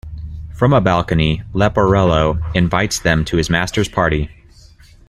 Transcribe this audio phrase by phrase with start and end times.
[0.55, 4.31] From a balcony, Leporello invites them to his master's party.